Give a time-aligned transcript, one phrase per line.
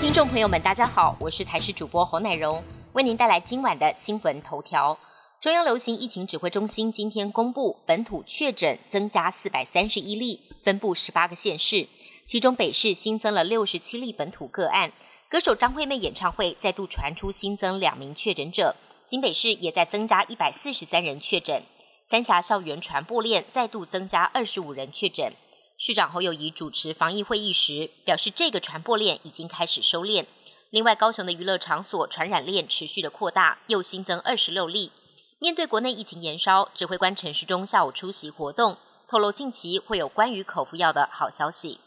[0.00, 4.98] 听众朋友们，大家好，我是台视主播侯乃荣，为您带来今晚的新闻头条。
[5.42, 11.86] 中央流行疫情指挥中心今天公布，本土确诊增加四百三十一例，分布十八个县市，
[12.24, 14.90] 其中北市新增了六十七例本土个案。
[15.28, 21.62] 歌手张惠妹演唱会再度传出新增两名确诊者，新北市也在增加一百四十三人确诊。
[22.08, 25.34] 三峡校园传播链再度增加二十五人确诊。
[25.82, 30.26] 市长侯友谊主持防疫会议时表示，这个传播链已经开始收敛。
[30.68, 34.92] 另外，高雄的娱乐场所传染链持续的扩大，又新增二十六例。
[35.38, 38.76] 面对国内疫情延烧，指挥官陈时中下午出席活动，
[39.08, 41.80] 透露近期会有关于口服药的好消息。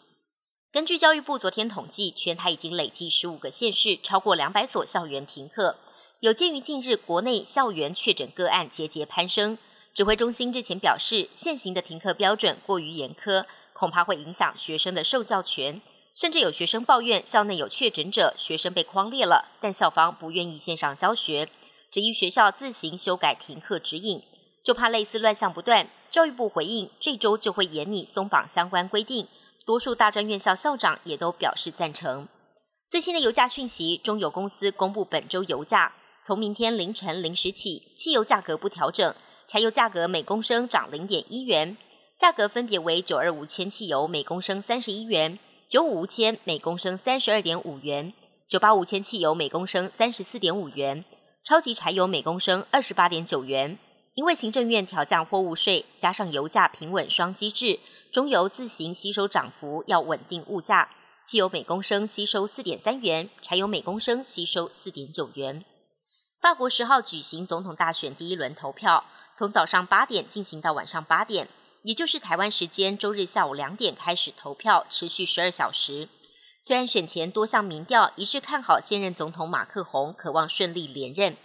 [0.72, 5.76] 根据教育部昨天统计，全台已经累计十五个县市超过两百所校园停课。
[6.20, 9.60] 有鉴于近日国内校园确诊个案节节攀升，
[9.94, 13.46] 指挥中心日前表示，现行的停课标准过于严苛。
[13.74, 15.82] 恐怕会影响学生的受教权，
[16.16, 21.50] 甚至有学生抱怨校内有确诊者，学生被框列了，但校方不愿意线上教学，
[21.92, 24.22] 质疑学校自行修改停课指引，
[24.64, 25.88] 就怕类似乱象不断。
[26.10, 29.28] 教育部回应，这周就会严拟松绑相关规定，
[29.66, 32.28] 多数大专院校校长也都表示赞成。
[32.88, 39.16] 最新的油价讯息，中油公司公布本周油价，从明天凌晨零时起，汽油价格不调整，
[39.48, 41.76] 柴油价格每公升涨零点一元。
[42.20, 48.14] 价格分别为九二五千汽油每公升三十一元，九五无铅每公升三十二点五元，
[48.48, 51.04] 九八五千汽油每公升三十四点五元，
[51.44, 53.78] 超级柴油每公升二十八点九元。
[54.16, 57.80] 因为行政院调降货物税，加上油价平稳双机制，
[58.12, 60.90] 中油自行吸收涨幅，要稳定物价。
[61.26, 65.66] 汽油每公升吸收四点三元，柴油每公升吸收四点九元。
[66.40, 69.04] 法国十号举行总统大选第一轮投票，
[69.36, 71.48] 从早上八点进行到晚上八点。
[71.84, 76.08] 也就是台湾时间周日下午两点开始投票，持续十二小时。
[76.64, 81.36] 虽然选前多项民调一致看好现任总统马克宏，渴望顺利连任，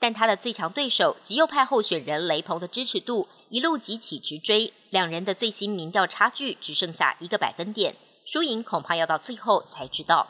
[0.00, 7.94] 但他的最强对手极右派候选人雷鹏的支持度一路急起直追，两人的最新民调差距只剩下一个百分点，
[8.26, 10.26] 输赢恐怕要到最后才知道。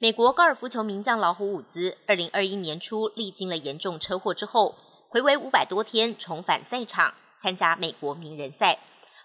[0.00, 4.74] 美国高尔夫球名将老虎伍兹，二零二一年初历经了严重车祸之后，
[5.10, 7.14] 回违五百多天重返赛场。
[7.44, 8.78] 参加美国名人赛，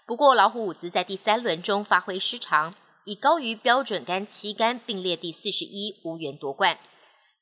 [0.04, 2.74] 不过老虎伍兹在第三轮中发挥失常，
[3.06, 6.76] 以高于标准杆七杆并列第四十一，无缘夺冠。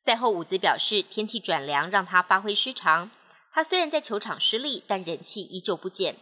[0.06, 3.10] 赛后伍兹表示，天气转凉让他发挥失常。
[3.52, 6.14] 他虽然在球场失利，但人气依旧不减。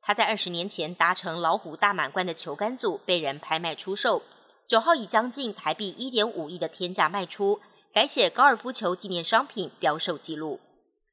[0.00, 4.22] 他在二十年前达成老虎大满贯的球杆组被人拍卖出售，
[4.68, 7.58] 九号以将近台币一点五亿的天价卖出，
[7.92, 10.60] 改写高尔夫球纪念商品标售记录。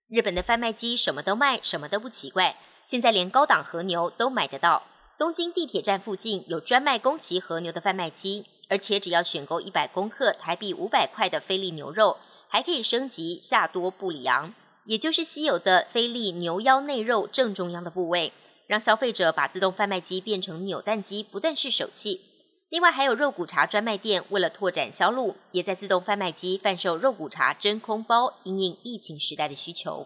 [0.08, 2.56] 日本的贩卖机什么都卖，什么都不奇怪。
[2.92, 4.84] 现在连高档和牛都买得到，
[5.18, 12.18] 东京地铁站附近有专卖宫崎和牛的贩卖机，而且只要选购一百公克台币五百块的菲力牛肉，
[12.50, 14.54] 还可以升级夏多布里昂，
[14.84, 18.34] 也就是稀有的菲力牛腰内肉正中央的部位，
[18.68, 22.20] 让消费者把自动贩卖机变成扭蛋机，不断试手气。
[22.68, 30.06] 另外还有肉骨茶专卖店，为了拓展销路，也在自动贩卖机贩售肉骨茶真空包，应应疫情时代的需求。